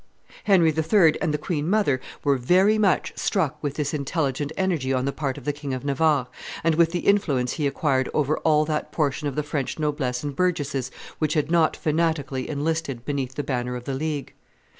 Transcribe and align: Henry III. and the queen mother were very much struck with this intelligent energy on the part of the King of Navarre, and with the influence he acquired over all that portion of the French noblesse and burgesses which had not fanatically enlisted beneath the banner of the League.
Henry 0.45 0.73
III. 0.75 1.21
and 1.21 1.31
the 1.31 1.37
queen 1.37 1.69
mother 1.69 2.01
were 2.23 2.35
very 2.35 2.79
much 2.79 3.13
struck 3.15 3.61
with 3.61 3.75
this 3.75 3.93
intelligent 3.93 4.51
energy 4.57 4.91
on 4.91 5.05
the 5.05 5.11
part 5.11 5.37
of 5.37 5.45
the 5.45 5.53
King 5.53 5.75
of 5.75 5.85
Navarre, 5.85 6.25
and 6.63 6.73
with 6.73 6.91
the 6.91 7.01
influence 7.01 7.51
he 7.53 7.67
acquired 7.67 8.09
over 8.11 8.39
all 8.39 8.65
that 8.65 8.91
portion 8.91 9.27
of 9.27 9.35
the 9.35 9.43
French 9.43 9.77
noblesse 9.77 10.23
and 10.23 10.35
burgesses 10.35 10.89
which 11.19 11.35
had 11.35 11.51
not 11.51 11.77
fanatically 11.77 12.49
enlisted 12.49 13.05
beneath 13.05 13.35
the 13.35 13.43
banner 13.43 13.75
of 13.75 13.83
the 13.83 13.93
League. 13.93 14.33